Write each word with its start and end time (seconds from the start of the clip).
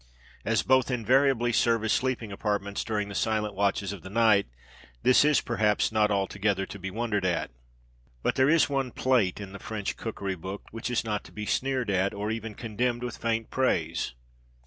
As 0.43 0.63
both 0.63 0.89
invariably 0.89 1.51
serve 1.51 1.83
as 1.83 1.91
sleeping 1.93 2.31
apartments 2.31 2.83
during 2.83 3.07
the 3.07 3.13
silent 3.13 3.53
watches 3.53 3.93
of 3.93 4.01
the 4.01 4.09
night, 4.09 4.47
this 5.03 5.23
is, 5.23 5.41
perhaps, 5.41 5.91
not 5.91 6.09
altogether 6.09 6.65
to 6.65 6.79
be 6.79 6.89
wondered 6.89 7.23
at. 7.23 7.51
But 8.23 8.33
there 8.33 8.49
is 8.49 8.67
one 8.67 8.91
plât 8.93 9.39
in 9.39 9.51
the 9.51 9.59
French 9.59 9.97
cookery 9.97 10.33
book 10.33 10.63
which 10.71 10.89
is 10.89 11.03
not 11.05 11.23
to 11.25 11.31
be 11.31 11.45
sneered 11.45 11.91
at, 11.91 12.15
or 12.15 12.31
even 12.31 12.55
condemned 12.55 13.03
with 13.03 13.17
faint 13.17 13.51
praise. 13.51 14.15